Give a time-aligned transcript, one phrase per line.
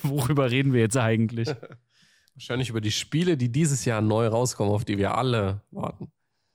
[0.08, 1.48] Worüber reden wir jetzt eigentlich?
[2.34, 6.10] Wahrscheinlich über die Spiele, die dieses Jahr neu rauskommen, auf die wir alle warten.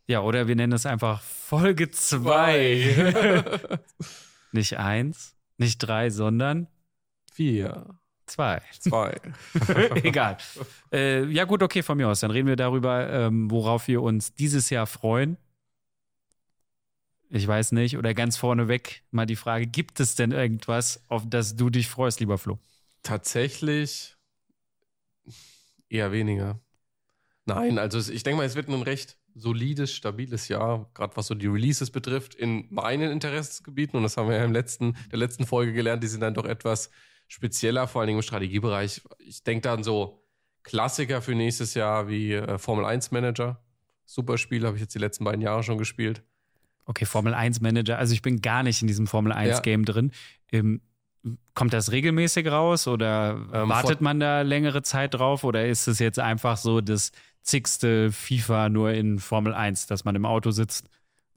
[0.08, 3.80] Ja, oder wir nennen es einfach Folge 2.
[4.52, 6.68] nicht eins, nicht drei, sondern
[7.34, 7.86] Vier.
[8.28, 8.62] zwei.
[8.80, 9.20] Zwei.
[10.04, 10.38] Egal.
[10.92, 12.22] Äh, ja, gut, okay, von mir aus.
[12.22, 15.38] Dann reden wir darüber, ähm, worauf wir uns dieses Jahr freuen.
[17.30, 17.98] Ich weiß nicht.
[17.98, 22.22] Oder ganz vorneweg mal die Frage: Gibt es denn irgendwas, auf das du dich freust,
[22.22, 22.58] lieber Flo?
[23.06, 24.16] Tatsächlich
[25.90, 26.60] eher weniger.
[27.46, 31.36] Nein, also ich denke mal, es wird ein recht solides, stabiles Jahr, gerade was so
[31.36, 33.98] die Releases betrifft, in meinen Interessensgebieten.
[33.98, 36.46] Und das haben wir ja im letzten, der letzten Folge gelernt, die sind dann doch
[36.46, 36.90] etwas
[37.28, 39.04] spezieller, vor allen Dingen im Strategiebereich.
[39.20, 40.24] Ich denke dann so
[40.64, 43.64] Klassiker für nächstes Jahr wie äh, Formel 1 Manager.
[44.06, 46.24] Super Spiel, habe ich jetzt die letzten beiden Jahre schon gespielt.
[46.86, 48.00] Okay, Formel 1 Manager.
[48.00, 49.60] Also ich bin gar nicht in diesem Formel 1 Ja.
[49.60, 50.12] Game drin.
[50.52, 50.82] Ähm,
[51.54, 56.00] kommt das regelmäßig raus oder Ähm, wartet man da längere Zeit drauf oder ist es
[56.00, 60.88] jetzt einfach so das zigste FIFA nur in Formel 1, dass man im Auto sitzt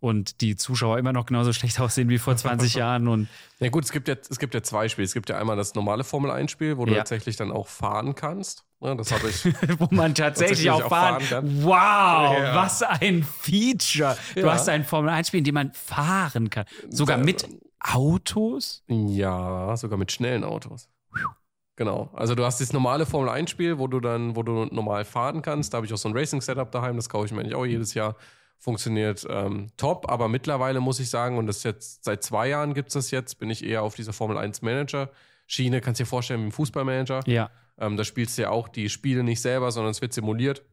[0.00, 3.28] und die Zuschauer immer noch genauso schlecht aussehen wie vor 20 Jahren und
[3.60, 5.04] Ja gut, es gibt ja, es gibt ja zwei Spiele.
[5.06, 6.98] Es gibt ja einmal das normale Formel 1 Spiel, wo du Ja.
[6.98, 8.64] tatsächlich dann auch fahren kannst.
[8.80, 9.44] Ja, das habe ich.
[9.80, 11.64] wo man tatsächlich Tatsächlich auch auch fahren fahren kann.
[11.64, 12.54] Wow, Ja.
[12.54, 14.16] was ein Feature.
[14.36, 16.64] Du hast ein Formel 1 Spiel, in dem man fahren kann.
[16.88, 17.44] Sogar mit
[17.80, 18.82] Autos?
[18.88, 20.88] Ja, sogar mit schnellen Autos.
[21.76, 22.10] Genau.
[22.12, 25.42] Also du hast das normale Formel 1 Spiel, wo du dann, wo du normal fahren
[25.42, 25.72] kannst.
[25.72, 27.66] Da habe ich auch so ein Racing Setup daheim, das kaufe ich mir eigentlich auch
[27.66, 28.16] jedes Jahr.
[28.58, 32.74] Funktioniert ähm, top, aber mittlerweile muss ich sagen, und das ist jetzt seit zwei Jahren
[32.74, 35.10] gibt es das jetzt, bin ich eher auf dieser Formel 1 Manager
[35.46, 35.80] Schiene.
[35.80, 37.20] Kannst dir vorstellen, wie ein Fußballmanager.
[37.26, 37.50] Ja.
[37.78, 40.64] Ähm, da spielst du ja auch die Spiele nicht selber, sondern es wird simuliert.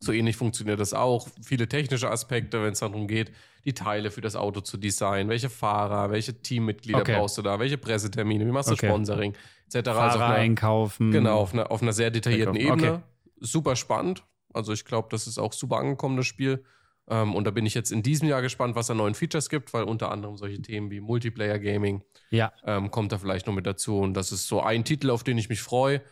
[0.00, 1.28] So ähnlich funktioniert das auch.
[1.42, 3.32] Viele technische Aspekte, wenn es darum geht,
[3.64, 5.28] die Teile für das Auto zu designen.
[5.30, 7.16] Welche Fahrer, welche Teammitglieder Okay.
[7.16, 8.88] brauchst du da, welche Pressetermine, wie machst du Okay.
[8.88, 9.34] Sponsoring,
[9.66, 9.76] etc.
[9.76, 11.10] Also auf Fahrer einer, einkaufen.
[11.10, 12.68] genau, auf einer, auf einer sehr detaillierten Okay.
[12.68, 13.02] Ebene.
[13.40, 14.24] Super spannend.
[14.52, 16.64] Also ich glaube, das ist auch super angekommen, das Spiel.
[17.08, 19.72] Ähm, und da bin ich jetzt in diesem Jahr gespannt, was da neuen Features gibt,
[19.74, 22.52] weil unter anderem solche Themen wie Multiplayer Gaming Ja.
[22.64, 23.98] ähm, kommt da vielleicht noch mit dazu.
[23.98, 26.02] Und das ist so ein Titel, auf den ich mich freue.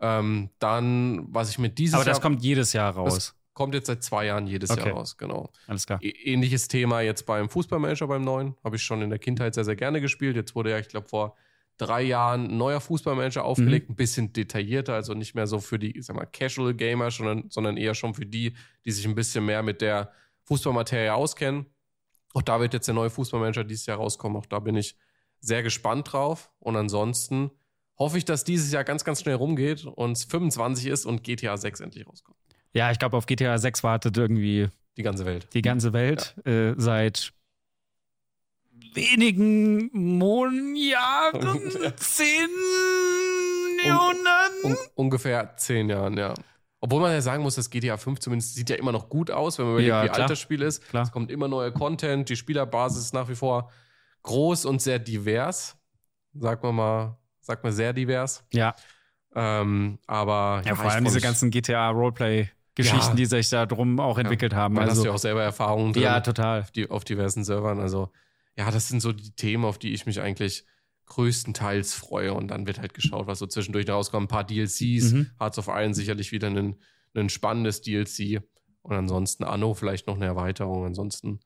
[0.00, 3.34] Ähm, dann, was ich mit dieses Aber das Jahr kommt jedes Jahr raus.
[3.52, 4.86] kommt jetzt seit zwei Jahren jedes Okay.
[4.86, 5.50] Jahr raus, genau.
[5.66, 6.00] Alles klar.
[6.02, 8.54] Ä ähnliches Thema jetzt beim Fußballmanager beim neuen.
[8.62, 10.36] Habe ich schon in der Kindheit sehr, sehr gerne gespielt.
[10.36, 11.34] Jetzt wurde ja, ich glaube, vor
[11.78, 15.96] drei Jahren ein neuer Fußballmanager aufgelegt, ein bisschen detaillierter, also nicht mehr so für die,
[15.98, 18.52] ich sag mal, Casual Gamer, sondern, sondern eher schon für die,
[18.84, 20.12] die sich ein bisschen mehr mit der
[20.44, 21.66] Fußballmaterie auskennen.
[22.34, 24.36] Auch da wird jetzt der neue Fußballmanager dieses Jahr rauskommen.
[24.38, 24.96] Auch da bin ich
[25.40, 26.50] sehr gespannt drauf.
[26.58, 27.50] Und ansonsten
[27.98, 31.56] hoffe ich, dass dieses Jahr ganz, ganz schnell rumgeht und es 25 ist und GTA
[31.56, 32.36] 6 endlich rauskommt.
[32.72, 35.48] Ja, ich glaube, auf GTA 6 wartet irgendwie Die ganze Welt.
[35.54, 37.32] die ganze Welt äh, seit
[38.94, 42.48] wenigen Monaten, zehn
[43.84, 44.64] Jahrhunderten.
[44.64, 46.34] Un ungefähr zehn Jahren, ja.
[46.80, 49.58] Obwohl man ja sagen muss, das GTA 5 zumindest sieht ja immer noch gut aus,
[49.58, 50.20] wenn man überlegt, Ja, wie klar.
[50.20, 50.86] alt das Spiel ist.
[50.88, 51.02] Klar.
[51.04, 53.70] Es kommt immer neuer Content, die Spielerbasis ist nach wie vor
[54.22, 55.76] groß und sehr divers.
[56.34, 58.44] Sagt man mal, sagt man sehr divers.
[58.52, 58.76] Ja,
[59.34, 63.14] Ähm, aber ja, vor ich allem diese ganzen GTA-Roleplay-Geschichten, Ja.
[63.14, 64.74] die sich da drum auch entwickelt haben.
[64.74, 66.60] Man hast Also, ja auch selber Erfahrungen drin ja, total.
[66.62, 67.80] auf, die, auf diversen Servern.
[67.80, 68.10] Also,
[68.56, 70.64] ja, das sind so die Themen, auf die ich mich eigentlich
[71.06, 72.34] größtenteils freue.
[72.34, 74.24] Und dann wird halt geschaut, was so zwischendurch rauskommt.
[74.24, 75.12] Ein paar DLCs.
[75.12, 75.30] Mhm.
[75.38, 76.76] Hearts of Iron sicherlich wieder ein,
[77.14, 78.42] ein spannendes DLC.
[78.82, 80.84] Und ansonsten Anno vielleicht noch eine Erweiterung.
[80.86, 81.40] Ansonsten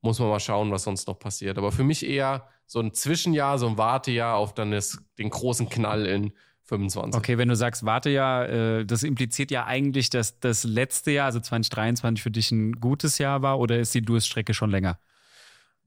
[0.00, 1.58] muss man mal schauen, was sonst noch passiert.
[1.58, 5.68] Aber für mich eher so ein Zwischenjahr, so ein Wartejahr auf dann das, den großen
[5.68, 6.32] Knall in
[6.64, 7.18] 25.
[7.18, 11.26] Okay, wenn du sagst, warte ja, äh, das impliziert ja eigentlich, dass das letzte Jahr,
[11.26, 14.98] also 2023, für dich ein gutes Jahr war oder ist die Durststrecke schon länger?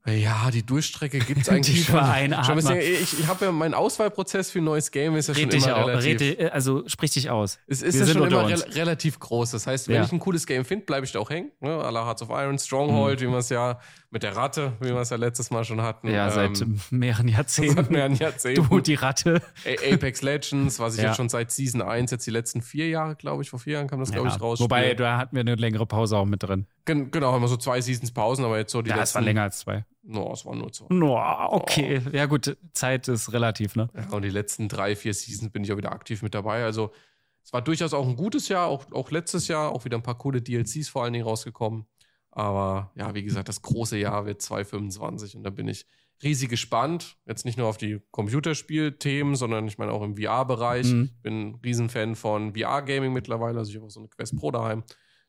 [0.06, 1.96] Ja, die Durchstrecke gibt es eigentlich schon.
[2.44, 5.44] schon bisschen, ich ich habe ja meinen Auswahlprozess für ein neues Game ist ja schon
[5.46, 6.20] Red dich immer auch, relativ.
[6.20, 7.58] red, dich- also sprich dich aus.
[7.68, 9.52] Es ist ja schon immer rel relativ groß.
[9.52, 10.04] Das heißt, wenn Ja.
[10.04, 11.52] ich ein cooles Game finde, bleibe ich da auch hängen.
[11.62, 11.70] Ne?
[11.70, 13.26] À la Hearts of Iron, Stronghold, Mhm.
[13.28, 13.80] wie wir es ja
[14.12, 16.10] mit der Ratte, wie wir es ja letztes Mal schon hatten.
[16.12, 17.94] Ja, seit Ähm, mehreren seit Jahrzehnten.
[17.94, 18.68] mehreren Jahrzehnten.
[18.70, 19.42] Du, die Ratte.
[19.66, 21.08] A- Apex Legends, was ich Ja.
[21.08, 23.88] jetzt schon seit Season 1, jetzt die letzten vier Jahre, glaube ich, vor vier Jahren
[23.88, 24.60] kam das, glaube ich, raus.
[24.60, 26.68] Wobei, da hatten wir eine längere Pause auch mit drin.
[26.84, 29.16] Gen genau, haben wir so zwei Seasons Pausen, aber jetzt so die ja, es letzten.
[29.16, 29.86] war länger als zwei.
[30.06, 30.88] No, es waren nur zwei.
[30.90, 31.18] No,
[31.50, 32.02] okay.
[32.12, 33.90] Ja, gut, Zeit ist relativ, ne?
[33.96, 36.66] Ja, und die letzten drei, vier Seasons bin ich auch wieder aktiv mit dabei.
[36.66, 36.92] Also
[37.42, 40.18] es war durchaus auch ein gutes Jahr, auch, auch letztes Jahr, auch wieder ein paar
[40.18, 41.86] coole DLCs vor allen Dingen rausgekommen.
[42.32, 45.86] Aber ja, wie gesagt, das große Jahr wird 2025 und da bin ich
[46.22, 47.18] riesig gespannt.
[47.26, 50.88] Jetzt nicht nur auf die Computerspielthemen, sondern ich meine auch im VR-Bereich.
[50.88, 51.10] Mhm.
[51.22, 53.60] Bin ein Riesenfan von VR-Gaming mittlerweile.
[53.60, 54.84] Also ich habe auch so eine Quest Pro daheim,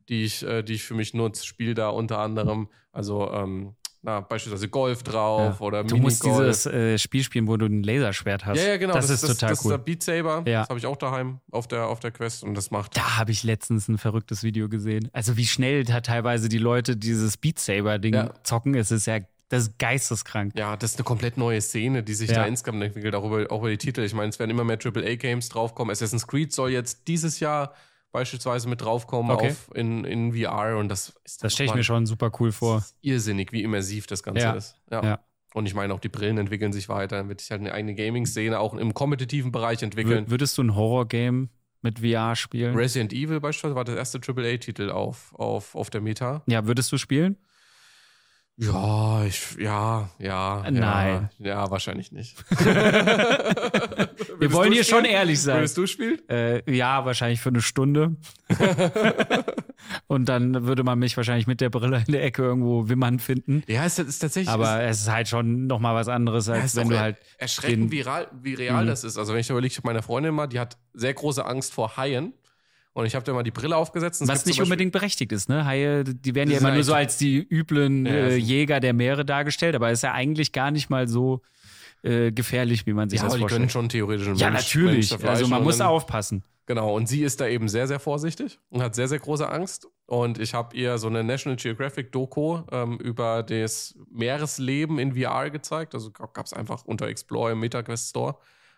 [0.08, 1.44] die ich, äh, die ich für mich nutze.
[1.44, 5.66] Spiele da unter anderem, also ähm, na, beispielsweise Golf drauf Ja.
[5.66, 8.58] oder Du musst dieses äh, Spiel spielen, wo du ein Laserschwert hast.
[8.60, 8.92] Ja, ja, genau.
[8.92, 9.70] Das, ist total das, cool.
[9.72, 10.42] Das ist der Beat Saber.
[10.46, 10.60] Ja.
[10.60, 12.96] Das habe ich auch daheim auf der, auf der Quest und das macht.
[12.96, 15.08] Da habe ich letztens ein verrücktes Video gesehen.
[15.14, 18.30] Also wie schnell da teilweise die Leute dieses Beat Saber-Ding Ja.
[18.44, 19.20] zocken, es ist ja
[19.50, 20.52] das ist geisteskrank.
[20.56, 22.36] Ja, das ist eine komplett neue Szene, die sich Ja.
[22.40, 24.00] da insgesamt entwickelt, auch über, auch über die Titel.
[24.02, 25.92] Ich meine, es werden immer mehr AAA-Games draufkommen.
[25.92, 27.72] Assassin's Creed soll jetzt dieses Jahr
[28.14, 29.48] beispielsweise mit draufkommen Okay.
[29.50, 32.76] auf in, in VR und das ist Das stelle ich mir schon super cool vor.
[32.76, 34.52] Das irrsinnig, wie immersiv das Ganze Ja.
[34.52, 34.76] ist.
[34.90, 35.02] Ja.
[35.04, 35.18] Ja.
[35.52, 37.16] Und ich meine, auch die Brillen entwickeln sich weiter.
[37.18, 40.26] Dann wird sich halt eine eigene Gaming-Szene auch im kompetitiven Bereich entwickeln.
[40.26, 41.50] Wür- Würdest du ein Horror-Game
[41.82, 42.74] mit VR spielen?
[42.74, 46.42] Resident Evil beispielsweise war der erste AAA-Titel auf, auf, auf der Meta.
[46.46, 47.36] ja, würdest du spielen?
[48.56, 50.64] Ja, ich, ja, ja.
[50.70, 51.28] Nein.
[51.40, 52.36] Ja, ja wahrscheinlich nicht.
[54.38, 55.56] Wir wollen hier schon ehrlich sein.
[55.56, 56.20] Würdest du spielen?
[56.28, 58.14] Äh, ja, wahrscheinlich für eine Stunde.
[60.06, 63.62] Und dann würde man mich wahrscheinlich mit der Brille in der Ecke irgendwo wimmern finden.
[63.66, 64.48] Ja, es ist tatsächlich.
[64.52, 67.16] Aber es ist halt schon noch mal was anderes, Ja, als ist wenn du halt
[67.38, 68.88] erschreckend, den- wie real, wie real Mhm.
[68.88, 69.18] das ist.
[69.18, 71.96] Also, wenn ich überlege, ich habe meine Freundin mal, die hat sehr große Angst vor
[71.96, 72.32] Haien.
[72.94, 74.26] Und ich habe da mal die Brille aufgesetzt.
[74.26, 75.66] Was nicht unbedingt berechtigt ist, ne?
[75.66, 79.74] Haie, die werden ja immer nur so als die üblen äh, Jäger der Meere dargestellt,
[79.74, 81.42] aber ist ja eigentlich gar nicht mal so
[82.02, 83.72] äh, gefährlich, wie man sich Ja, das aber die können vorstellt.
[83.72, 85.10] schon theoretisch einen Ja, Mensch- natürlich.
[85.10, 86.44] Mensch Also man muss dann- aufpassen.
[86.66, 89.86] Genau, und sie ist da eben sehr, sehr vorsichtig und hat sehr, sehr große Angst.
[90.06, 95.50] Und ich habe ihr so eine National Geographic Doku ähm, über das Meeresleben in VR
[95.50, 95.94] gezeigt.
[95.94, 98.36] Also gab es einfach unter Explore im MetaQuest Store.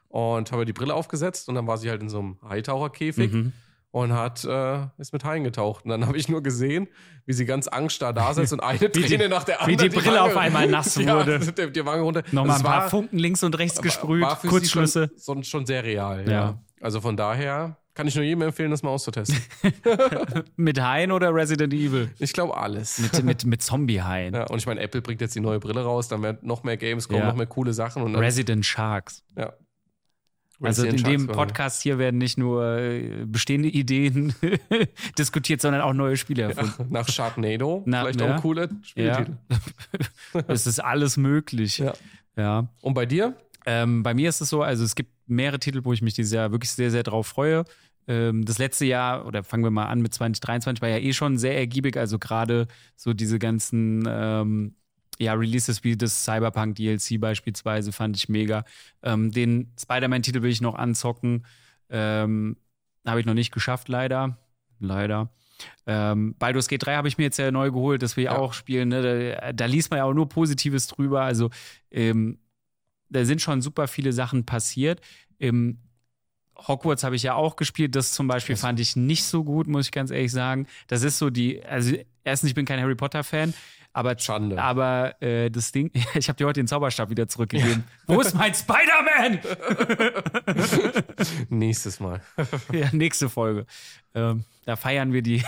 [0.08, 3.52] Und habe die Brille aufgesetzt und dann war sie halt in so einem Haitaucherkäfig Mhm.
[3.96, 5.84] Und hat, äh, ist mit Haien getaucht.
[5.86, 6.86] Und dann habe ich nur gesehen,
[7.24, 9.90] wie sie ganz angststarr da sitzt und eine die- Träne nach der wie anderen.
[9.90, 11.38] die Brille auf einmal nass ja, wurde.
[11.52, 12.22] Die, die Wange runter.
[12.30, 15.10] Nochmal ein paar war- Funken links und rechts gesprüht, war für sie Kurzschlüsse.
[15.16, 16.30] Schon, schon, schon sehr real, ja.
[16.32, 16.58] Ja.
[16.82, 19.38] Also von daher kann ich nur jedem empfehlen, das mal auszutesten.
[20.56, 22.10] Mit Haien oder Resident Evil?
[22.18, 22.98] ich glaube alles.
[22.98, 24.34] Mit, mit, mit Zombie-Haien.
[24.34, 26.76] Ja, und ich meine, Apple bringt jetzt die neue Brille raus, dann werden noch mehr
[26.76, 27.28] Games kommen, Ja.
[27.28, 28.02] noch mehr coole Sachen.
[28.02, 29.24] Und dann, Resident Sharks.
[29.38, 29.54] ja.
[30.60, 34.34] Also in dem Podcast hier werden nicht nur äh, bestehende Ideen
[35.18, 36.72] diskutiert, sondern auch neue Spiele erfunden.
[36.72, 36.88] quasi.
[36.90, 38.26] Nach Sharknado, Na, vielleicht ja.
[38.26, 39.36] auch ein cooler Spieltitel.
[40.48, 41.78] es ist alles möglich.
[41.78, 41.92] Ja.
[42.36, 42.68] ja.
[42.80, 43.34] Und bei dir?
[43.66, 46.32] Ähm, bei mir ist es so, also es gibt mehrere Titel, wo ich mich dieses
[46.32, 47.64] Jahr wirklich sehr, sehr drauf freue.
[48.08, 51.38] Ähm, das letzte Jahr, oder fangen wir mal an mit 2023, war ja eh schon
[51.38, 51.96] sehr ergiebig.
[51.96, 54.74] Also gerade so diese ganzen ähm,
[55.18, 58.64] ja, Releases wie das Cyberpunk DLC beispielsweise fand ich mega.
[59.02, 61.44] Ähm, den Spider-Man-Titel will ich noch anzocken.
[61.90, 62.56] Ähm,
[63.06, 64.36] habe ich noch nicht geschafft, leider.
[64.78, 65.30] Leider.
[65.86, 68.36] Ähm, Baldur's Gate 3 habe ich mir jetzt ja neu geholt, das will ich Ja.
[68.38, 68.90] auch spielen.
[68.90, 69.36] Ne?
[69.40, 71.22] Da, da liest man ja auch nur Positives drüber.
[71.22, 71.50] Also
[71.90, 72.38] ähm,
[73.08, 75.00] da sind schon super viele Sachen passiert.
[75.38, 75.78] Im
[76.58, 77.94] Hogwarts habe ich ja auch gespielt.
[77.94, 80.66] Das zum Beispiel Das- fand ich nicht so gut, muss ich ganz ehrlich sagen.
[80.88, 83.54] Das ist so die, also erstens, ich bin kein Harry Potter-Fan,
[83.96, 84.60] aber, Schande.
[84.60, 87.84] aber äh, das Ding, ich habe dir heute den Zauberstab wieder zurückgegeben.
[88.06, 89.38] Wo ist mein Spider-Man?
[91.48, 92.20] Nächstes Mal.
[92.72, 93.64] ja, nächste Folge.
[94.14, 95.42] Ähm, da feiern wir die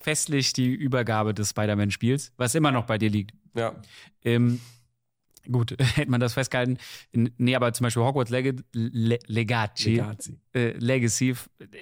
[0.00, 3.32] festlich die Übergabe des Spider-Man-Spiels, was immer noch bei dir liegt.
[3.54, 3.76] Ja.
[4.24, 4.60] Ähm,
[5.50, 6.78] gut, hätte man das festgehalten.
[7.12, 10.38] Nee, aber zum Beispiel Hogwarts Leg Le Legacy, Legacy.
[10.54, 11.34] äh, Legacy,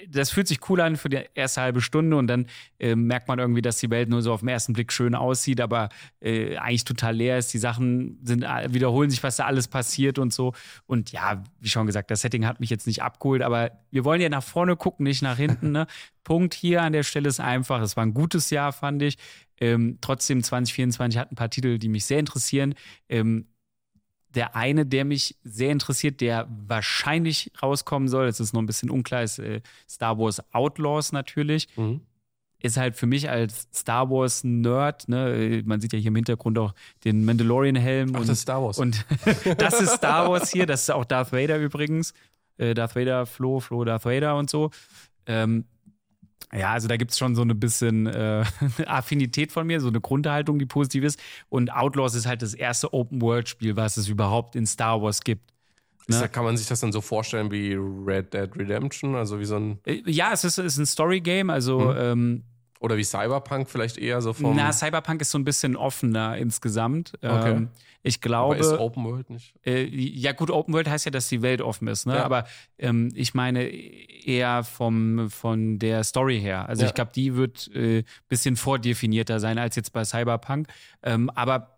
[0.09, 2.47] das fühlt sich cool an für die erste halbe Stunde und dann
[2.79, 5.61] äh, merkt man irgendwie, dass die Welt nur so auf den ersten Blick schön aussieht,
[5.61, 7.53] aber äh, eigentlich total leer ist.
[7.53, 10.53] Die Sachen sind, äh, wiederholen sich, was da alles passiert und so.
[10.85, 14.21] Und ja, wie schon gesagt, das Setting hat mich jetzt nicht abgeholt, aber wir wollen
[14.21, 15.71] ja nach vorne gucken, nicht nach hinten.
[15.71, 15.87] Ne?
[16.23, 19.17] Punkt hier an der Stelle ist einfach, es war ein gutes Jahr, fand ich.
[19.59, 22.73] Ähm, trotzdem 2024 hat ein paar Titel, die mich sehr interessieren.
[23.09, 23.47] Ähm,
[24.35, 28.89] der eine, der mich sehr interessiert, der wahrscheinlich rauskommen soll, es ist noch ein bisschen
[28.89, 31.67] unklar, ist äh, Star Wars Outlaws natürlich.
[31.75, 32.01] Mhm.
[32.63, 36.15] Ist halt für mich als Star Wars Nerd, ne, äh, man sieht ja hier im
[36.15, 36.73] Hintergrund auch
[37.03, 38.11] den Mandalorian-Helm.
[38.13, 38.77] Ach, und, das ist Star Wars.
[38.77, 39.05] und
[39.57, 42.13] das ist Star Wars hier, das ist auch Darth Vader übrigens.
[42.57, 44.69] Äh, Darth Vader, Flo, Flo, Darth Vader und so.
[45.25, 45.65] Ähm,
[46.53, 48.43] ja, also da gibt es schon so eine bisschen äh,
[48.85, 51.19] Affinität von mir, so eine Grundhaltung, die positiv ist.
[51.49, 55.51] Und Outlaws ist halt das erste Open-World-Spiel, was es überhaupt in Star Wars gibt.
[56.07, 56.27] Ne?
[56.29, 59.15] kann man sich das dann so vorstellen wie Red Dead Redemption?
[59.15, 59.79] Also wie so ein.
[59.85, 61.95] Äh, Ja, es ist, ist ein Story-Game, also Mhm.
[61.97, 62.43] ähm,
[62.81, 64.55] Oder wie Cyberpunk vielleicht eher so vom.
[64.55, 67.13] na, Cyberpunk ist so ein bisschen offener insgesamt.
[67.21, 67.51] Okay.
[67.51, 67.69] Ähm,
[68.03, 69.53] ich aber ist glaube, Open World nicht.
[69.63, 72.15] äh, ja gut, Open World heißt ja, dass die Welt offen ist, ne?
[72.15, 72.23] Ja.
[72.25, 72.45] aber
[72.79, 76.67] ähm, ich meine eher vom, von der Story her.
[76.67, 76.87] Also Ja.
[76.87, 80.67] ich glaube, die wird ein äh, bisschen vordefinierter sein als jetzt bei Cyberpunk.
[81.03, 81.77] Ähm, aber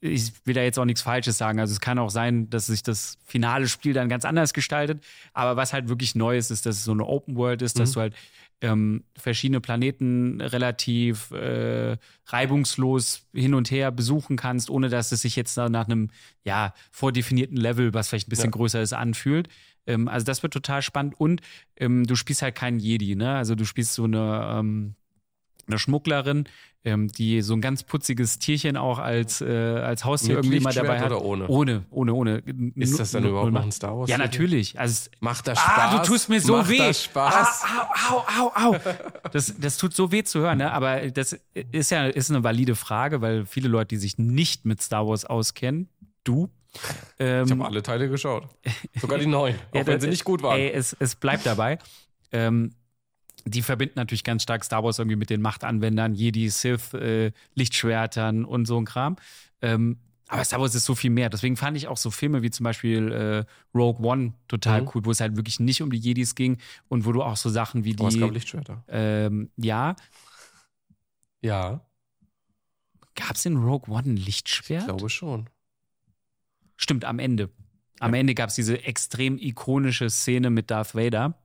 [0.00, 1.60] ich will da jetzt auch nichts Falsches sagen.
[1.60, 5.04] Also es kann auch sein, dass sich das finale Spiel dann ganz anders gestaltet.
[5.34, 7.90] Aber was halt wirklich neu ist, ist, dass es so eine Open World ist, dass
[7.90, 7.94] Mhm.
[7.94, 8.14] du halt
[8.60, 11.96] ähm, verschiedene Planeten relativ äh,
[12.26, 16.10] reibungslos hin und her besuchen kannst, ohne dass es sich jetzt nach einem
[16.44, 18.50] ja, vordefinierten Level, was vielleicht ein bisschen Ja.
[18.52, 19.48] größer ist, anfühlt.
[19.86, 21.18] Ähm, also das wird total spannend.
[21.18, 21.40] Und
[21.76, 23.36] ähm, du spielst halt keinen Jedi, ne?
[23.36, 24.94] Also du spielst so eine, ähm,
[25.68, 26.44] eine Schmugglerin,
[26.84, 30.86] ähm, die so ein ganz putziges Tierchen auch als, äh, als Haustier Mit irgendwie Lichtschwert
[30.86, 31.06] dabei hat.
[31.10, 31.48] oder ohne?
[31.48, 32.42] Ohne, ohne, ohne.
[32.76, 34.08] Ist das dann überhaupt noch ein Star Wars?
[34.08, 34.78] Ja, natürlich.
[34.78, 35.74] Also, Macht das Spaß?
[35.76, 36.78] Ah, du tust mir so Macht weh.
[36.78, 37.62] das Spaß?
[37.64, 38.76] Ah, au, au, au, au.
[39.32, 40.72] Das, das tut so weh zu hören, ne?
[40.72, 41.36] aber das
[41.72, 45.24] ist ja ist eine valide Frage, weil viele Leute, die sich nicht mit Star Wars
[45.24, 45.88] auskennen,
[46.24, 46.48] du,
[47.18, 48.46] ähm, Ich habe alle Teile geschaut.
[49.00, 49.56] Sogar die neuen.
[49.72, 50.58] Auch ja, wenn sie nicht gut waren.
[50.60, 51.78] Ey, es, es bleibt dabei.
[52.30, 52.72] ähm,
[53.44, 58.44] die verbinden natürlich ganz stark Star Wars irgendwie mit den Machtanwendern, Jedi, Sith, äh, Lichtschwertern
[58.44, 59.16] und so ein Kram.
[59.62, 59.98] Ähm,
[60.30, 61.30] aber Star Wars ist so viel mehr.
[61.30, 64.90] Deswegen fand ich auch so Filme wie zum Beispiel äh, Rogue One total Mhm.
[64.94, 67.48] cool, wo es halt wirklich nicht um die Jedis ging und wo du auch so
[67.48, 68.34] Sachen wie Aber es gab die.
[68.34, 68.84] Lichtschwerter.
[68.88, 69.96] Ähm, ja,
[71.40, 71.80] Ja,
[73.14, 74.84] gab es in Rogue One ein ich Lichtschwert?
[74.84, 75.48] glaube schon.
[76.76, 77.50] Stimmt, am Ende.
[78.00, 81.36] Am Ende gab es diese extrem ikonische Szene mit Darth Vader,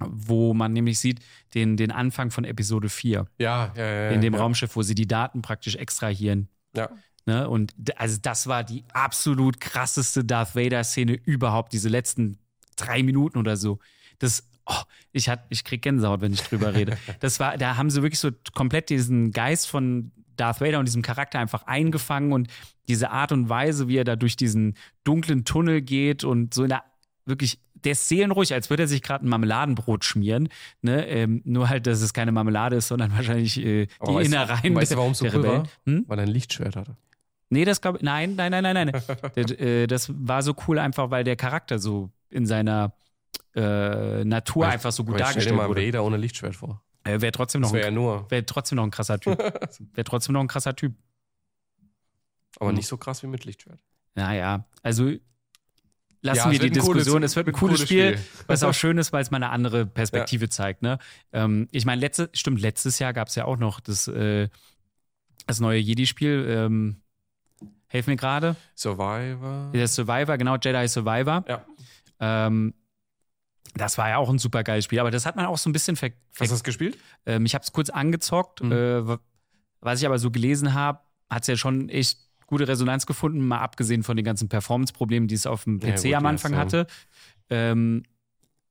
[0.00, 1.20] wo man nämlich sieht
[1.54, 4.10] den, den Anfang von Episode 4 Ja, ja, ja.
[4.10, 4.40] in dem ja.
[4.40, 6.48] Raumschiff, wo sie die Daten praktisch extrahieren.
[6.76, 6.90] Ja.
[7.26, 7.48] Ne?
[7.48, 12.38] Und also das war die absolut krasseste Darth Vader-Szene überhaupt, diese letzten
[12.76, 13.80] drei Minuten oder so.
[14.18, 14.80] Das, oh,
[15.12, 16.96] ich, hat, ich krieg Gänsehaut, wenn ich drüber rede.
[17.20, 21.02] Das war, da haben sie wirklich so komplett diesen Geist von Darth Vader und diesem
[21.02, 22.48] Charakter einfach eingefangen und
[22.88, 26.70] diese Art und Weise, wie er da durch diesen dunklen Tunnel geht und so in
[26.70, 26.84] der
[27.26, 30.48] wirklich, der ist seelenruhig, als würde er sich gerade ein Marmeladenbrot schmieren.
[30.82, 31.06] Ne?
[31.08, 34.74] Ähm, nur halt, dass es keine Marmelade ist, sondern wahrscheinlich äh, die Aber weißt- Innereien
[34.74, 35.62] weißt du, warum so cool war?
[35.86, 36.04] Hm?
[36.06, 36.96] Weil er ein Lichtschwert hatte.
[37.50, 39.02] Nee, das glaube nein, nein, nein, nein, nein.
[39.34, 42.92] das, äh, das war so cool einfach, weil der Charakter so in seiner
[43.54, 45.86] äh, Natur Weil- einfach so gut weil Stell dargestellt dir mal wurde.
[45.86, 46.82] Vader ohne Lichtschwert vor.
[47.04, 49.38] Äh, wäre trotzdem noch ein, ja wär trotzdem noch ein krasser Typ.
[49.94, 50.92] wäre trotzdem noch ein krasser Typ.
[52.60, 52.76] aber Hm.
[52.76, 53.80] nicht so krass wie mit Lichtschwert.
[54.14, 55.12] Naja, also
[56.22, 57.22] lassen Ja, wir es die ein cooles- Diskussion.
[57.22, 58.44] es wird ein cooles Spiel, Spiel.
[58.46, 60.82] was auch schön ist, weil es mal eine andere Perspektive zeigt.
[60.82, 60.98] Ne?
[61.32, 64.48] Ähm, ich meine, letzte, stimmt, letztes Jahr gab es ja auch noch das, äh,
[65.46, 66.46] das neue Jedi-Spiel.
[66.48, 66.96] Ähm,
[67.86, 68.56] helf mir gerade.
[68.76, 69.70] Survivor.
[69.72, 71.44] Der Survivor, genau, Jedi Survivor.
[71.48, 71.64] Ja.
[72.20, 72.74] Ähm,
[73.74, 75.72] das war ja auch ein super geiles Spiel, aber das hat man auch so ein
[75.72, 76.10] bisschen ver.
[76.32, 76.98] ver Hast du das gespielt?
[77.26, 78.62] ähm, ich habe es kurz angezockt.
[78.62, 78.72] Mhm.
[78.72, 79.20] Äh, wa-
[79.80, 80.98] was ich aber so gelesen habe,
[81.30, 85.36] hat es ja schon echt gute Resonanz gefunden, mal abgesehen von den ganzen Performance-Problemen, die
[85.36, 86.58] es auf dem Ja, PC gut, am ja, Anfang so.
[86.58, 86.86] hatte.
[87.50, 88.02] Ähm,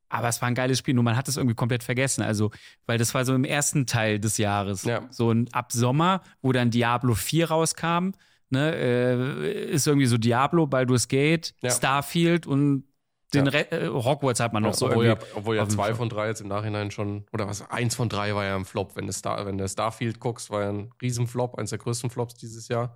[0.09, 2.21] aber es war ein geiles Spiel, nur man hat es irgendwie komplett vergessen.
[2.23, 2.51] Also,
[2.85, 4.83] weil das war so im ersten Teil des Jahres.
[4.83, 5.05] Ja.
[5.09, 8.11] So ein, ab Sommer, wo dann Diablo 4 rauskam,
[8.49, 11.71] ne, äh, ist irgendwie so Diablo, Baldur's Gate, Ja.
[11.71, 12.85] Starfield und
[13.33, 13.51] den Ja.
[13.51, 15.27] Re äh, Hogwarts hat man noch Ja, so obwohl, ja, irgendwie.
[15.35, 18.07] obwohl ja auf dem zwei von drei jetzt im Nachhinein schon, oder was, eins von
[18.07, 18.95] drei war ja ein Flop.
[18.95, 22.35] Wenn du, Star, wenn du Starfield guckst, war ja ein Riesenflop, eins der größten Flops
[22.35, 22.95] dieses Jahr.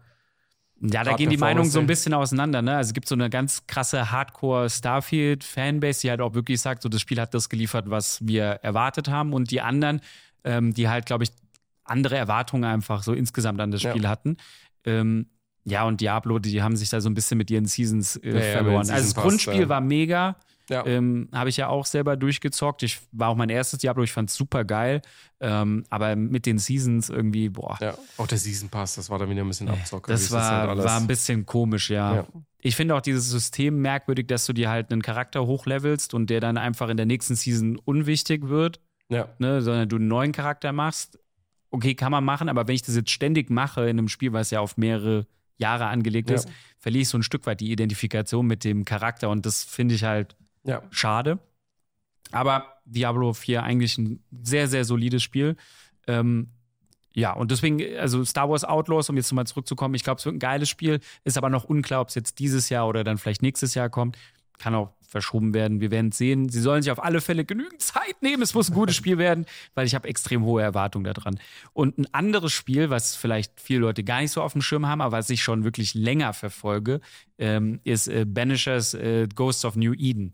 [0.82, 2.62] Ja, da gehen die Meinungen so ein bisschen auseinander.
[2.62, 2.76] Ne?
[2.76, 7.02] Also es gibt so eine ganz krasse Hardcore-Starfield-Fanbase, die halt auch wirklich sagt, so das
[7.02, 9.34] Spiel hat das geliefert, was wir erwartet haben.
[9.34, 10.02] Und die anderen,
[10.44, 11.32] ähm, die halt, glaube ich,
[11.84, 13.92] andere Erwartungen einfach so insgesamt an das Ja.
[13.92, 14.38] Spiel hatten.
[14.86, 15.28] Ähm,
[15.66, 18.40] ja, und Diablo, die haben sich da so ein bisschen mit ihren Seasons äh, Ja,
[18.40, 18.78] ja, verloren.
[18.78, 19.70] also Season das Pass, Grundspiel ja.
[19.70, 20.36] war mega.
[20.70, 20.86] Ja.
[20.86, 22.84] Ähm, Habe ich ja auch selber durchgezockt.
[22.84, 25.02] Ich war auch mein erstes Diablo, ich fand es super geil.
[25.40, 27.96] Ähm, aber mit den Seasons irgendwie, boah, ja.
[28.18, 30.10] Auch der Season Pass, das war dann wieder ein bisschen Abzocke.
[30.10, 32.16] wie das halt war, alles- war ein bisschen komisch, ja.
[32.16, 32.28] Ja.
[32.60, 36.40] Ich finde auch dieses System merkwürdig, dass du dir halt einen Charakter hochlevelst und der
[36.42, 39.28] dann einfach in der nächsten Season unwichtig wird, Ja.
[39.40, 41.18] ne, sondern du einen neuen Charakter machst.
[41.72, 44.52] Okay, kann man machen, aber wenn ich das jetzt ständig mache in einem Spiel, was
[44.52, 45.26] ja auf mehrere
[45.58, 46.36] Jahre angelegt Ja.
[46.36, 46.50] ist,
[46.80, 50.04] verliere ich so ein Stück weit die Identifikation mit dem Charakter und das finde ich
[50.04, 50.84] halt Ja.
[50.92, 51.40] schade.
[52.32, 55.56] Aber Diablo 4 eigentlich ein sehr, sehr solides Spiel.
[56.08, 56.50] Ähm,
[57.14, 60.36] ja, und deswegen, also Star Wars Outlaws, um jetzt nochmal zurückzukommen, ich glaube, es wird
[60.36, 63.42] ein geiles Spiel, ist aber noch unklar, ob es jetzt dieses Jahr oder dann vielleicht
[63.42, 64.18] nächstes Jahr kommt.
[64.60, 65.82] Kann auch verschoben werden.
[65.82, 66.48] Wir werden es sehen.
[66.48, 68.42] Sie sollen sich auf alle Fälle genügend Zeit nehmen.
[68.42, 71.38] Es muss ein gutes Spiel werden, weil ich habe extrem hohe Erwartungen daran.
[71.74, 75.02] Und ein anderes Spiel, was vielleicht viele Leute gar nicht so auf dem Schirm haben,
[75.02, 77.02] aber was ich schon wirklich länger verfolge,
[77.38, 80.34] ähm, ist äh, Banishers äh, Ghosts of New Eden.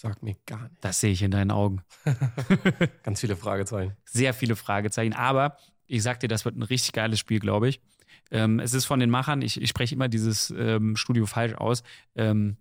[0.00, 0.76] Sag mir gar nicht.
[0.80, 1.82] Das sehe ich in deinen Augen.
[3.02, 3.94] Ganz viele Fragezeichen.
[4.06, 5.12] Sehr viele Fragezeichen.
[5.12, 7.82] Aber ich sag dir, das wird ein richtig geiles Spiel, glaube ich.
[8.30, 11.82] Ähm, es ist von den Machern, ich, ich spreche immer dieses ähm, Studio falsch aus.
[12.14, 12.56] Ähm,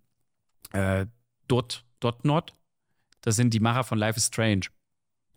[0.74, 1.06] äh,
[1.48, 2.56] Dot, Dot Not.
[3.22, 4.66] Das sind die Macher von Life is Strange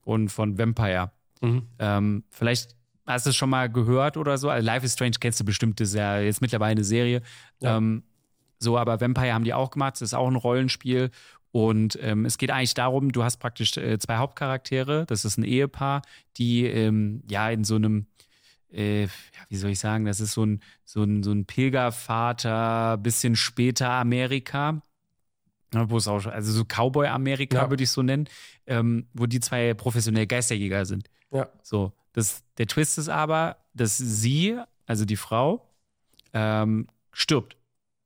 [0.01, 1.13] und von Vampire.
[1.41, 1.69] Mhm.
[1.79, 2.75] Ähm, vielleicht
[3.07, 4.51] hast du es schon mal gehört oder so?
[4.51, 7.23] Also Life is Strange kennst du bestimmt, das ist ja jetzt mittlerweile eine Serie.
[7.61, 7.77] Ja.
[7.77, 8.03] Ähm,
[8.59, 11.11] so, aber Vampire haben die auch gemacht, das ist auch ein Rollenspiel.
[11.53, 15.45] Und ähm, es geht eigentlich darum, du hast praktisch äh, zwei Hauptcharaktere, das ist ein
[15.45, 16.01] Ehepaar,
[16.39, 18.07] die ähm, ja in so einem,
[18.73, 19.09] äh, ja,
[19.51, 23.91] wie soll ich sagen, das ist so ein, so ein, so ein Pilgervater, bisschen später
[23.91, 24.81] Amerika,
[25.73, 27.71] wo es auch, also so Cowboy-Amerika ja.
[27.71, 28.29] würde ich so nennen,
[28.67, 31.11] ähm, wo die zwei professionell Geisterjäger sind.
[31.31, 31.49] Ja.
[31.63, 35.69] So, das, der Twist ist aber, dass sie, also die Frau,
[36.33, 37.57] ähm, stirbt.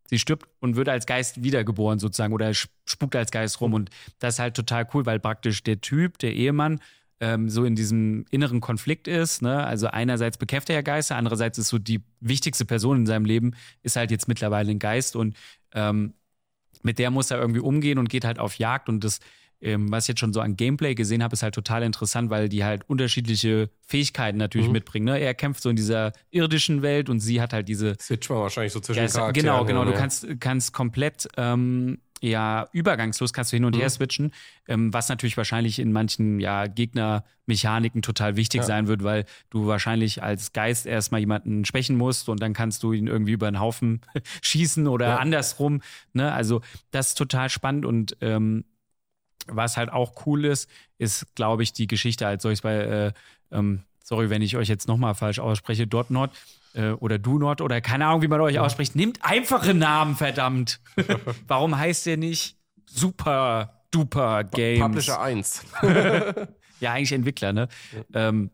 [0.08, 3.74] Sie stirbt und wird als Geist wiedergeboren sozusagen oder spukt als Geist rum.
[3.74, 6.80] Und das ist halt total cool, weil praktisch der Typ, der Ehemann,
[7.20, 9.42] ähm, so in diesem inneren Konflikt ist.
[9.42, 9.64] Ne?
[9.64, 13.54] Also einerseits bekämpft er ja Geister, andererseits ist so die wichtigste Person in seinem Leben,
[13.82, 15.36] ist halt jetzt mittlerweile ein Geist und
[15.72, 16.14] ähm,
[16.82, 19.20] mit der muss er irgendwie umgehen und geht halt auf Jagd und das
[19.60, 22.48] ähm, was ich jetzt schon so an Gameplay gesehen habe, ist halt total interessant, weil
[22.48, 24.74] die halt unterschiedliche Fähigkeiten natürlich mhm.
[24.74, 25.06] mitbringen.
[25.06, 25.18] Ne?
[25.18, 27.96] Er kämpft so in dieser irdischen Welt und sie hat halt diese.
[28.00, 29.32] Switch mal wahrscheinlich so zwischen Charakteren.
[29.32, 29.84] Genau, genau.
[29.84, 33.80] Du kannst, kannst komplett ähm, ja übergangslos kannst du hin und mhm.
[33.80, 34.32] her switchen,
[34.68, 38.66] ähm, was natürlich wahrscheinlich in manchen ja Gegnermechaniken total wichtig ja.
[38.66, 42.92] sein wird, weil du wahrscheinlich als Geist erstmal jemanden schwächen musst und dann kannst du
[42.92, 44.00] ihn irgendwie über den Haufen
[44.42, 45.16] schießen oder ja.
[45.16, 45.82] andersrum.
[46.12, 46.32] Ne?
[46.32, 48.64] Also das ist total spannend und ähm,
[49.48, 53.12] was halt auch cool ist, ist, glaube ich, die Geschichte als solches bei, äh,
[53.50, 56.30] ähm, sorry, wenn ich euch jetzt nochmal falsch ausspreche, Dot Not
[56.74, 58.94] äh, oder Do Not oder keine Ahnung, wie man euch ausspricht.
[58.94, 60.80] Nehmt einfache Namen, verdammt.
[61.48, 64.80] Warum heißt der nicht Super Duper Games?
[64.80, 65.64] Publisher 1.
[66.80, 67.68] ja, eigentlich Entwickler, ne?
[68.12, 68.28] Ja.
[68.28, 68.50] Ähm,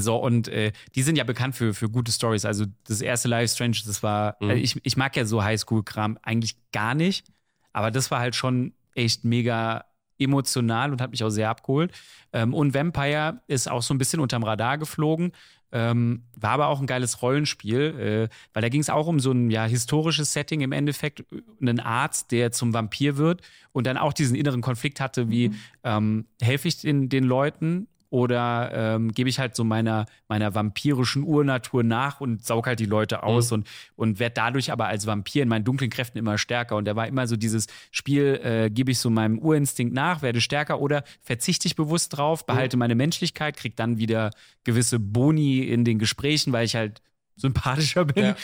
[0.00, 2.44] so, und äh, die sind ja bekannt für, für gute Stories.
[2.44, 4.50] Also das erste Life Strange, das war, mhm.
[4.50, 7.26] äh, ich, ich mag ja so Highschool-Kram eigentlich gar nicht,
[7.72, 9.84] aber das war halt schon echt mega
[10.18, 11.92] emotional und hat mich auch sehr abgeholt.
[12.32, 15.32] Ähm, und Vampire ist auch so ein bisschen unterm Radar geflogen.
[15.70, 19.32] Ähm, war aber auch ein geiles Rollenspiel, äh, weil da ging es auch um so
[19.32, 21.24] ein ja, historisches Setting im Endeffekt.
[21.60, 25.56] Einen Arzt, der zum Vampir wird und dann auch diesen inneren Konflikt hatte, wie mhm.
[25.84, 31.22] ähm, helfe ich den, den Leuten oder ähm, gebe ich halt so meiner, meiner vampirischen
[31.22, 33.54] Urnatur nach und saug halt die Leute aus mhm.
[33.54, 36.76] und, und werde dadurch aber als Vampir in meinen dunklen Kräften immer stärker.
[36.76, 40.40] Und da war immer so dieses Spiel, äh, gebe ich so meinem Urinstinkt nach, werde
[40.40, 42.80] stärker oder verzichte ich bewusst drauf, behalte mhm.
[42.80, 44.30] meine Menschlichkeit, kriege dann wieder
[44.64, 47.02] gewisse Boni in den Gesprächen, weil ich halt
[47.36, 48.24] sympathischer bin.
[48.24, 48.36] Ja.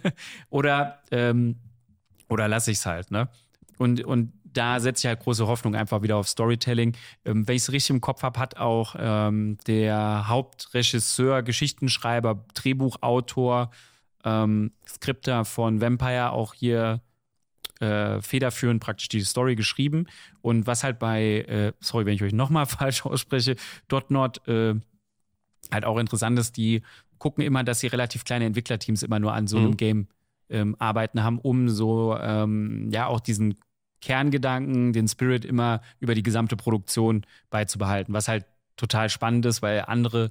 [0.50, 1.56] oder, ähm,
[2.28, 3.28] oder lasse ich es halt, ne?
[3.78, 6.96] Und, und da setze ich halt große Hoffnung einfach wieder auf Storytelling.
[7.24, 13.70] Ähm, wenn ich es richtig im Kopf habe, hat auch ähm, der Hauptregisseur, Geschichtenschreiber, Drehbuchautor,
[14.24, 17.00] ähm, Skripter von Vampire auch hier
[17.80, 20.06] äh, federführend praktisch die Story geschrieben.
[20.40, 23.56] Und was halt bei, äh, sorry, wenn ich euch nochmal falsch ausspreche,
[24.08, 24.74] .NOT äh,
[25.70, 26.82] halt auch interessant ist, die
[27.18, 29.76] gucken immer, dass sie relativ kleine Entwicklerteams immer nur an so einem mhm.
[29.76, 30.08] Game
[30.48, 33.56] ähm, arbeiten haben, um so ähm, ja auch diesen
[34.02, 38.44] Kerngedanken, den Spirit immer über die gesamte Produktion beizubehalten, was halt
[38.76, 40.30] total spannend ist, weil andere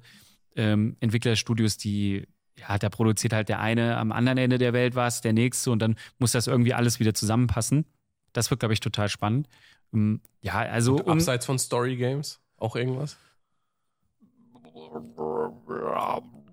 [0.56, 2.28] ähm, Entwicklerstudios, die
[2.60, 5.82] ja, da produziert halt der eine am anderen Ende der Welt was, der nächste und
[5.82, 7.86] dann muss das irgendwie alles wieder zusammenpassen.
[8.34, 9.48] Das wird, glaube ich, total spannend.
[9.92, 10.96] Um, ja, also.
[10.96, 13.18] Und abseits von Story Games auch irgendwas?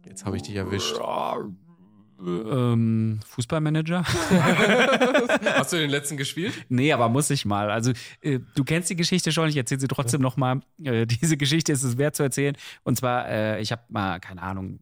[0.06, 0.96] Jetzt habe ich dich erwischt.
[2.20, 4.04] Ähm, Fußballmanager.
[5.56, 6.52] Hast du den letzten gespielt?
[6.68, 7.70] Nee, aber muss ich mal.
[7.70, 10.60] Also, äh, du kennst die Geschichte schon, ich erzähle sie trotzdem nochmal.
[10.82, 12.56] Äh, diese Geschichte ist es wert zu erzählen.
[12.82, 14.80] Und zwar, äh, ich habe mal, keine Ahnung,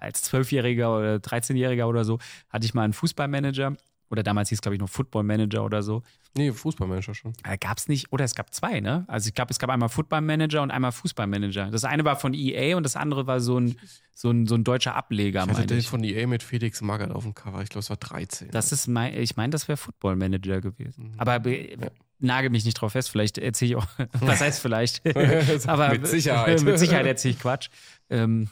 [0.00, 3.76] als Zwölfjähriger oder 13-Jähriger oder so, hatte ich mal einen Fußballmanager
[4.10, 6.02] oder damals hieß es, glaube ich, noch Football Manager oder so.
[6.36, 7.32] Nee, Fußballmanager schon.
[7.44, 9.04] Äh, gab es nicht, oder es gab zwei, ne?
[9.08, 11.70] Also ich glaube, es gab einmal Footballmanager und einmal Fußballmanager.
[11.70, 13.76] Das eine war von EA und das andere war so ein,
[14.14, 15.88] so ein, so ein deutscher Ableger, ich hatte den ich.
[15.88, 17.62] von EA mit Felix Magath auf dem Cover.
[17.62, 18.50] Ich glaube, es war 13.
[18.50, 21.12] Das ist mein, ich meine, das wäre Footballmanager gewesen.
[21.12, 21.20] Mhm.
[21.20, 21.90] Aber ja.
[22.18, 23.86] nagel mich nicht drauf fest, vielleicht erzähle ich auch,
[24.20, 25.02] was heißt vielleicht?
[25.68, 26.62] Aber mit Sicherheit.
[26.64, 27.68] mit Sicherheit erzähle ich Quatsch.
[28.08, 28.48] Ähm,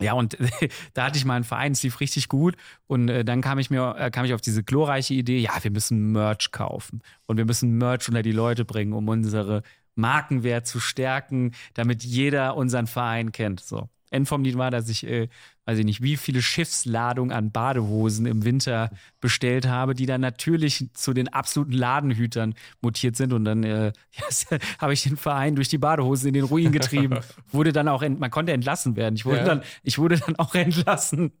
[0.00, 0.36] ja, und
[0.94, 2.56] da hatte ich mal einen Verein, es lief richtig gut.
[2.86, 5.70] Und äh, dann kam ich mir, äh, kam ich auf diese glorreiche Idee, ja, wir
[5.70, 7.02] müssen Merch kaufen.
[7.26, 9.62] Und wir müssen Merch unter die Leute bringen, um unsere
[9.94, 13.60] Markenwert zu stärken, damit jeder unseren Verein kennt.
[13.60, 13.88] So.
[14.10, 15.28] End vom Lied war, dass ich, äh,
[15.66, 18.90] weiß ich nicht, wie viele Schiffsladungen an Badehosen im Winter
[19.20, 23.32] bestellt habe, die dann natürlich zu den absoluten Ladenhütern mutiert sind.
[23.32, 27.18] Und dann äh, ja, habe ich den Verein durch die Badehosen in den Ruin getrieben.
[27.52, 29.16] wurde dann auch, ent man konnte entlassen werden.
[29.16, 29.44] Ich wurde, ja.
[29.44, 31.32] dann, ich wurde dann auch entlassen.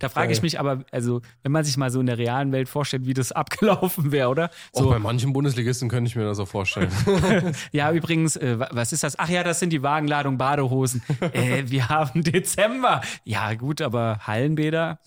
[0.00, 2.68] Da frage ich mich aber, also, wenn man sich mal so in der realen Welt
[2.68, 4.50] vorstellt, wie das abgelaufen wäre, oder?
[4.72, 4.84] So.
[4.84, 6.90] Auch bei manchen Bundesligisten könnte ich mir das so vorstellen.
[7.72, 9.18] ja, übrigens, äh, was ist das?
[9.18, 11.02] Ach ja, das sind die Wagenladung Badehosen.
[11.32, 13.00] äh, wir haben Dezember.
[13.24, 14.98] Ja, gut, aber Hallenbäder.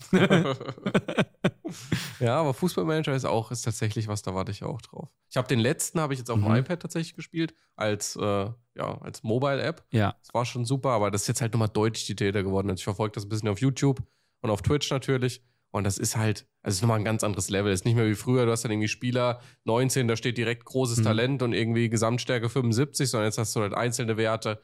[2.20, 5.10] ja, aber Fußballmanager ist auch, ist tatsächlich was, da warte ich auch drauf.
[5.30, 6.56] Ich habe den letzten, habe ich jetzt auf dem mhm.
[6.56, 9.84] iPad tatsächlich gespielt, als, äh, ja, als Mobile-App.
[9.90, 10.14] Ja.
[10.20, 12.70] Das war schon super, aber das ist jetzt halt nochmal deutlich die Täter geworden.
[12.70, 14.02] Also ich verfolge das ein bisschen auf YouTube
[14.40, 15.42] und auf Twitch natürlich.
[15.70, 17.70] Und das ist halt, also ist nochmal ein ganz anderes Level.
[17.70, 20.64] Das ist nicht mehr wie früher, du hast dann irgendwie Spieler 19, da steht direkt
[20.64, 21.04] großes mhm.
[21.04, 24.62] Talent und irgendwie Gesamtstärke 75, sondern jetzt hast du halt einzelne Werte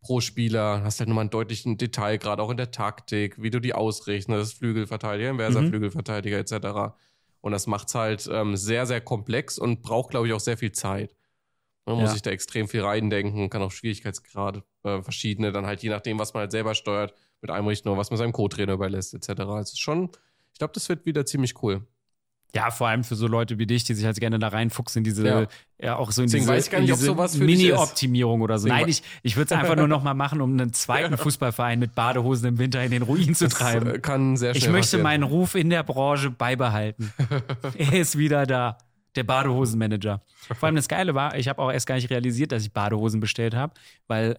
[0.00, 3.58] pro Spieler, hast halt nochmal einen deutlichen Detail, gerade auch in der Taktik, wie du
[3.58, 5.70] die ausrechnest, Flügelverteidiger, inverser mhm.
[5.70, 6.94] Flügelverteidiger etc.
[7.40, 10.58] Und das macht es halt ähm, sehr, sehr komplex und braucht, glaube ich, auch sehr
[10.58, 11.16] viel Zeit.
[11.86, 12.02] Man ja.
[12.02, 16.18] muss sich da extrem viel reindenken, kann auch Schwierigkeitsgrade äh, verschiedene, dann halt je nachdem,
[16.18, 19.42] was man halt selber steuert, mit einrichten oder was man seinem Co-Trainer überlässt, etc.
[19.42, 20.08] Also schon,
[20.52, 21.82] ich glaube, das wird wieder ziemlich cool.
[22.54, 25.04] Ja, vor allem für so Leute wie dich, die sich halt gerne da reinfuchsen in
[25.04, 25.46] diese, ja,
[25.78, 26.46] ja auch so in Deswegen
[26.86, 28.68] diese, diese Mini-Optimierung oder so.
[28.68, 31.18] Nein, ich, ich würde es einfach nur noch mal machen, um einen zweiten.
[31.24, 33.86] Fußballverein mit Badehosen im Winter in den Ruin zu treiben.
[33.86, 35.02] Das kann sehr schnell Ich möchte passieren.
[35.02, 37.12] meinen Ruf in der Branche beibehalten.
[37.76, 38.78] er ist wieder da.
[39.16, 40.22] Der Badehosenmanager.
[40.58, 43.20] Vor allem das Geile war, ich habe auch erst gar nicht realisiert, dass ich Badehosen
[43.20, 43.72] bestellt habe,
[44.08, 44.36] weil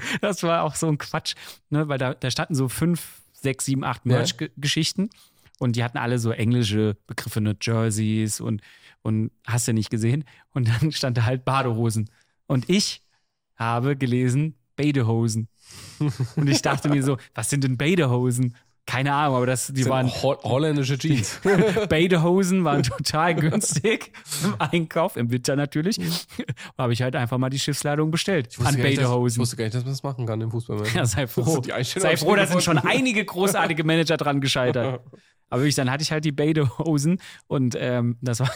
[0.20, 1.34] das war auch so ein Quatsch,
[1.70, 1.88] ne?
[1.88, 5.10] weil da, da standen so fünf, sechs, sieben, acht Merch-Geschichten.
[5.58, 7.56] Und die hatten alle so englische Begriffe, ne?
[7.60, 8.62] Jerseys und,
[9.02, 10.24] und hast du nicht gesehen.
[10.52, 12.10] Und dann stand da halt Badehosen.
[12.46, 13.02] Und ich
[13.56, 15.48] habe gelesen Badehosen.
[16.36, 18.54] und ich dachte mir so, was sind denn Badehosen?
[18.88, 20.08] Keine Ahnung, aber das, die waren.
[20.08, 21.42] Ho holländische Jeans.
[21.90, 25.98] Badehosen waren total günstig im Einkauf, im Winter natürlich.
[26.78, 29.36] habe ich halt einfach mal die Schiffsladung bestellt an Badehosen.
[29.36, 30.86] Ich wusste gar nicht, dass man das machen kann im Fußball.
[30.94, 31.62] Ja, sei froh.
[31.82, 35.02] Sei froh, da sind schon einige großartige Manager dran gescheitert.
[35.50, 38.50] Aber wirklich, dann hatte ich halt die Badehosen und ähm, das war,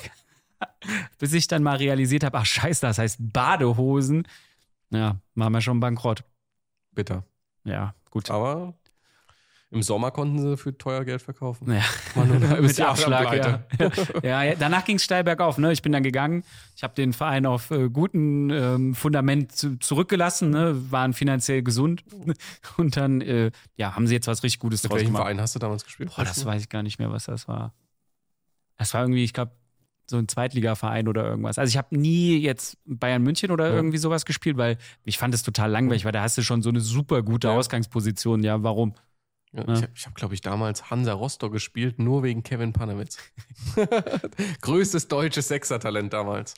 [1.19, 4.27] bis ich dann mal realisiert habe, ach scheiße, das heißt Badehosen.
[4.89, 6.25] Ja, machen wir schon bankrott.
[6.93, 7.23] Bitter.
[7.65, 8.31] Ja, gut.
[8.31, 8.73] Aber
[9.73, 11.73] im Sommer konnten sie für teuer Geld verkaufen.
[11.73, 13.35] Ja, nur mit Abschlag.
[13.35, 13.65] Ja.
[14.23, 14.43] ja.
[14.43, 15.57] ja, danach ging es steil bergauf.
[15.57, 15.73] Ne?
[15.73, 16.45] Ich bin dann gegangen.
[16.77, 20.77] Ich habe den Verein auf äh, gutem ähm, Fundament zu, zurückgelassen, ne?
[20.91, 22.05] waren finanziell gesund.
[22.77, 25.55] Und dann äh, ja, haben sie jetzt was richtig Gutes mit draus welchem Verein hast
[25.55, 26.13] du damals gespielt?
[26.15, 27.73] Boah, das weiß ich gar nicht mehr, was das war.
[28.77, 29.53] Das war irgendwie, ich glaube,
[30.05, 31.59] so ein Zweitligaverein oder irgendwas.
[31.59, 33.75] Also ich habe nie jetzt Bayern München oder ja.
[33.75, 36.69] irgendwie sowas gespielt, weil ich fand es total langweilig, weil da hast du schon so
[36.69, 37.55] eine super gute ja.
[37.55, 38.43] Ausgangsposition.
[38.43, 38.93] Ja, warum?
[39.53, 39.75] Ja, ja.
[39.75, 43.19] Ich habe, hab, glaube ich, damals Hansa Rostock gespielt, nur wegen Kevin Panewitz.
[44.63, 46.55] Größtes deutsches Sechsertalent damals.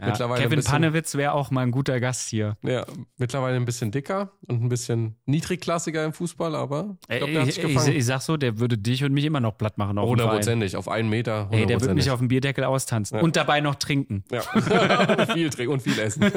[0.00, 2.56] Ja, Kevin bisschen, Panewitz wäre auch mal ein guter Gast hier.
[2.62, 7.42] Ja, mittlerweile ein bisschen dicker und ein bisschen niedrigklassiger im Fußball, aber ich glaube, der
[7.42, 7.88] hat sich gefangen.
[7.90, 10.00] Ich, ich, sag so, der würde dich und mich immer noch platt machen.
[10.00, 11.48] Hundertprozentig, auf einen Meter.
[11.50, 13.24] Ey, der würde mich auf dem Bierdeckel austanzen ja.
[13.24, 14.22] und dabei noch trinken.
[14.30, 14.42] Ja,
[15.18, 16.22] und viel trinken und viel essen.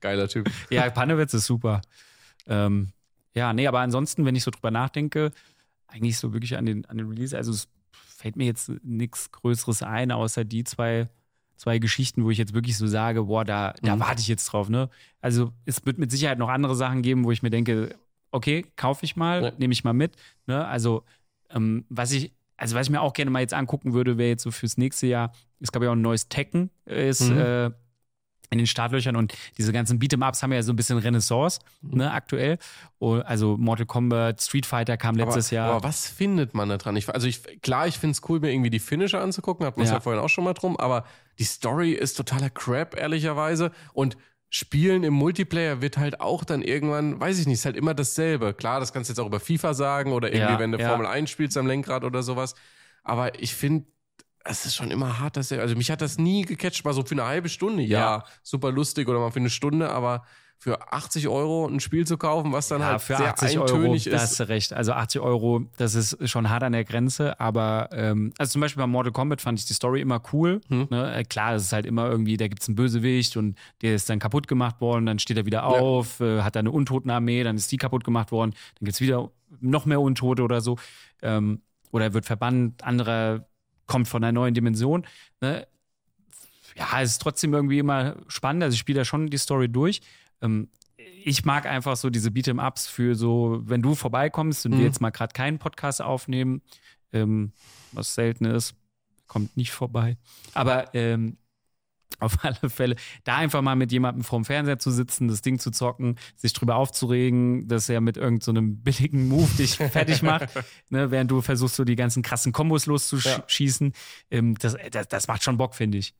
[0.00, 0.50] Geiler Typ.
[0.68, 1.80] Ja, Panewitz ist super.
[2.46, 2.92] Ähm,
[3.34, 5.32] ja, nee, aber ansonsten, wenn ich so drüber nachdenke,
[5.86, 9.82] eigentlich so wirklich an den, an den Release, also es fällt mir jetzt nichts Größeres
[9.82, 11.08] ein, außer die zwei,
[11.56, 14.00] zwei Geschichten, wo ich jetzt wirklich so sage, boah, da, da mhm.
[14.00, 14.88] warte ich jetzt drauf, ne?
[15.20, 17.96] Also es wird mit Sicherheit noch andere Sachen geben, wo ich mir denke,
[18.30, 19.52] okay, kaufe ich mal, ja.
[19.58, 20.16] nehme ich mal mit.
[20.46, 20.66] Ne?
[20.66, 21.04] Also,
[21.50, 24.42] ähm, was ich, also was ich mir auch gerne mal jetzt angucken würde, wäre jetzt
[24.42, 27.38] so fürs nächste Jahr, es gab ja auch ein neues Tekken, ist mhm.
[27.38, 27.70] äh,
[28.54, 31.98] in den Startlöchern und diese ganzen Beat'em-Ups haben ja so ein bisschen Renaissance, mhm.
[31.98, 32.58] ne, aktuell.
[32.98, 35.70] Oh, also Mortal Kombat, Street Fighter kam letztes aber, Jahr.
[35.72, 36.96] Aber was findet man da dran?
[36.96, 39.84] Ich, also ich, klar, ich finde es cool, mir irgendwie die Finisher anzugucken, hat man
[39.84, 39.96] es ja.
[39.96, 41.04] ja vorhin auch schon mal drum, aber
[41.38, 43.72] die Story ist totaler Crap, ehrlicherweise.
[43.92, 44.16] Und
[44.56, 48.54] Spielen im Multiplayer wird halt auch dann irgendwann, weiß ich nicht, ist halt immer dasselbe.
[48.54, 50.90] Klar, das kannst du jetzt auch über FIFA sagen oder irgendwie, ja, wenn du ja.
[50.90, 52.54] Formel 1 spielst am Lenkrad oder sowas.
[53.02, 53.86] Aber ich finde,
[54.44, 57.02] es ist schon immer hart, dass er, also mich hat das nie gecatcht, mal so
[57.02, 60.24] für eine halbe Stunde, ja, ja, super lustig oder mal für eine Stunde, aber
[60.58, 63.84] für 80 Euro ein Spiel zu kaufen, was dann ja, halt für sehr 80 eintönig
[63.84, 64.06] Euro, ist.
[64.06, 64.72] Da hast du recht.
[64.72, 68.82] Also 80 Euro, das ist schon hart an der Grenze, aber ähm, also zum Beispiel
[68.82, 70.60] bei Mortal Kombat fand ich die Story immer cool.
[70.68, 70.86] Hm.
[70.90, 71.16] Ne?
[71.16, 74.08] Äh, klar, es ist halt immer irgendwie, da gibt es einen Bösewicht und der ist
[74.08, 76.38] dann kaputt gemacht worden, dann steht er wieder auf, ja.
[76.38, 79.30] äh, hat da eine Untotenarmee, dann ist die kaputt gemacht worden, dann gibt es wieder
[79.60, 80.78] noch mehr Untote oder so.
[81.20, 83.46] Ähm, oder er wird verbannt, andere
[83.86, 85.06] kommt von einer neuen Dimension.
[85.40, 85.66] Ne?
[86.76, 88.62] Ja, es ist trotzdem irgendwie immer spannend.
[88.62, 90.00] Also ich spiele da schon die Story durch.
[90.42, 94.78] Ähm, ich mag einfach so diese Beat'em-Ups für so, wenn du vorbeikommst und mhm.
[94.78, 96.62] wir jetzt mal gerade keinen Podcast aufnehmen,
[97.12, 97.52] ähm,
[97.92, 98.74] was selten ist,
[99.26, 100.16] kommt nicht vorbei.
[100.52, 101.38] Aber ähm,
[102.20, 102.96] Auf alle Fälle.
[103.24, 106.76] Da einfach mal mit jemandem vorm Fernseher zu sitzen, das Ding zu zocken, sich drüber
[106.76, 110.48] aufzuregen, dass er mit irgendeinem so billigen Move dich fertig macht,
[110.90, 113.92] ne, während du versuchst, so die ganzen krassen Kombos loszuschießen.
[114.30, 114.38] Ja.
[114.38, 116.14] Ähm, das, das, das macht schon Bock, finde ich.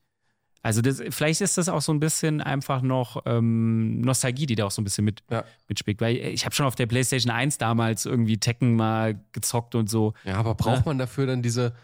[0.65, 4.65] Also das, vielleicht ist das auch so ein bisschen einfach noch ähm, Nostalgie, die da
[4.65, 5.43] auch so ein bisschen mit, ja.
[5.67, 6.01] mitspielt.
[6.01, 10.13] Weil ich habe schon auf der PlayStation 1 damals irgendwie Tekken mal gezockt und so.
[10.23, 10.83] Ja, aber braucht ja.
[10.87, 11.75] man dafür dann diese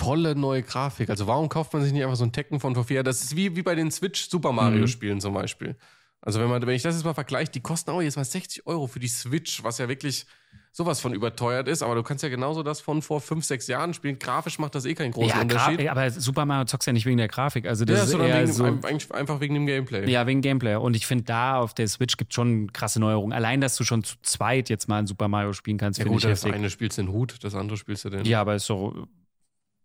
[0.00, 1.10] tolle neue Grafik.
[1.10, 3.36] Also warum kauft man sich nicht einfach so ein Tekken von vor vier Das ist
[3.36, 4.88] wie, wie bei den Switch Super Mario mhm.
[4.88, 5.76] Spielen zum Beispiel.
[6.22, 8.66] Also wenn man, wenn ich das jetzt mal vergleiche, die kosten auch jetzt mal 60
[8.66, 10.26] Euro für die Switch, was ja wirklich
[10.72, 13.92] sowas von überteuert ist, aber du kannst ja genauso das von vor fünf, sechs Jahren
[13.92, 14.18] spielen.
[14.18, 15.88] Grafisch macht das eh keinen großen ja, Unterschied.
[15.88, 17.66] aber Super Mario zockst ja nicht wegen der Grafik.
[17.66, 20.08] Also das ja, ist eher wegen, so, eigentlich einfach wegen dem Gameplay.
[20.10, 20.76] Ja, wegen Gameplay.
[20.76, 23.32] Und ich finde, da auf der Switch gibt es schon krasse Neuerungen.
[23.32, 26.18] Allein, dass du schon zu zweit jetzt mal ein Super Mario spielen kannst, ja, finde
[26.18, 26.54] ich das heftig.
[26.54, 28.24] eine spielst den Hut, das andere spielst du den.
[28.24, 29.08] Ja, aber ist so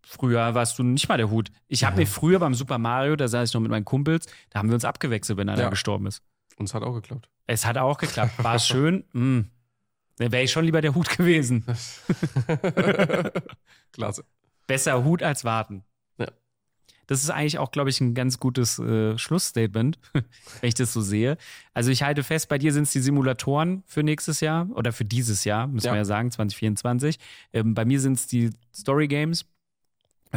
[0.08, 1.50] Früher warst du nicht mal der Hut.
[1.66, 2.00] Ich habe ja.
[2.00, 4.74] mir früher beim Super Mario, da saß ich noch mit meinen Kumpels, da haben wir
[4.74, 5.68] uns abgewechselt, wenn einer ja.
[5.68, 6.22] gestorben ist.
[6.56, 7.28] Und es hat auch geklappt.
[7.48, 8.32] Es hat auch geklappt.
[8.42, 9.04] War es schön?
[9.12, 9.40] Mm.
[10.18, 11.66] Dann wäre ich schon lieber der Hut gewesen.
[13.92, 14.24] Klasse.
[14.68, 15.82] Besser Hut als warten.
[16.18, 16.28] Ja.
[17.08, 21.00] Das ist eigentlich auch, glaube ich, ein ganz gutes äh, Schlussstatement, wenn ich das so
[21.00, 21.36] sehe.
[21.74, 25.04] Also ich halte fest, bei dir sind es die Simulatoren für nächstes Jahr oder für
[25.04, 25.92] dieses Jahr, müssen ja.
[25.94, 27.18] wir ja sagen, 2024.
[27.52, 29.44] Ähm, bei mir sind es die Story Games.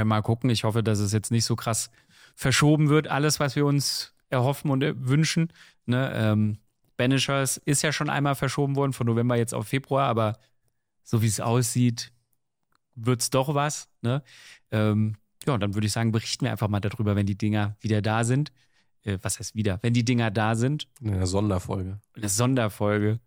[0.05, 0.49] Mal gucken.
[0.49, 1.89] Ich hoffe, dass es jetzt nicht so krass
[2.35, 5.51] verschoben wird, alles, was wir uns erhoffen und wünschen.
[5.85, 6.11] Ne?
[6.13, 6.57] Ähm,
[6.97, 10.37] Banishers ist ja schon einmal verschoben worden, von November jetzt auf Februar, aber
[11.03, 12.11] so wie es aussieht,
[12.95, 13.89] wird es doch was.
[14.01, 14.21] Ne?
[14.71, 17.75] Ähm, ja, und dann würde ich sagen, berichten wir einfach mal darüber, wenn die Dinger
[17.79, 18.51] wieder da sind.
[19.03, 19.79] Äh, was heißt wieder?
[19.81, 20.87] Wenn die Dinger da sind.
[21.01, 21.99] In einer Sonderfolge.
[22.15, 23.19] In einer Sonderfolge.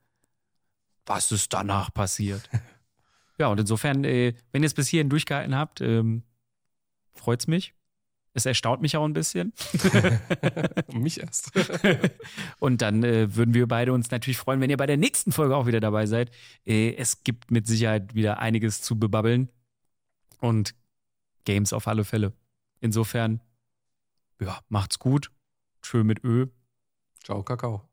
[1.06, 2.48] Was ist danach passiert?
[3.38, 6.22] ja, und insofern, äh, wenn ihr es bis hierhin durchgehalten habt, ähm,
[7.14, 7.74] freut es mich.
[8.34, 9.52] Es erstaunt mich auch ein bisschen.
[10.92, 11.52] mich erst.
[12.60, 15.54] und dann äh, würden wir beide uns natürlich freuen, wenn ihr bei der nächsten Folge
[15.54, 16.30] auch wieder dabei seid.
[16.64, 19.50] Äh, es gibt mit Sicherheit wieder einiges zu bebabbeln.
[20.40, 20.74] Und
[21.44, 22.32] Games auf alle Fälle.
[22.80, 23.40] Insofern,
[24.40, 25.30] ja, macht's gut.
[25.82, 26.46] Tschö mit Ö.
[27.22, 27.91] Ciao, Kakao.